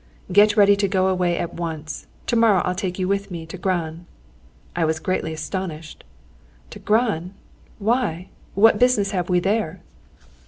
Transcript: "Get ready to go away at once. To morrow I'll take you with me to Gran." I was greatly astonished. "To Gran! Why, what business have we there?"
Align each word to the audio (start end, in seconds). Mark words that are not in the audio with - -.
"Get 0.31 0.57
ready 0.57 0.75
to 0.77 0.87
go 0.87 1.09
away 1.09 1.37
at 1.37 1.53
once. 1.53 2.07
To 2.25 2.35
morrow 2.35 2.63
I'll 2.65 2.73
take 2.73 2.97
you 2.97 3.07
with 3.07 3.29
me 3.29 3.45
to 3.45 3.55
Gran." 3.55 4.07
I 4.75 4.83
was 4.83 4.99
greatly 4.99 5.31
astonished. 5.31 6.03
"To 6.71 6.79
Gran! 6.79 7.35
Why, 7.77 8.29
what 8.55 8.79
business 8.79 9.11
have 9.11 9.29
we 9.29 9.39
there?" 9.39 9.81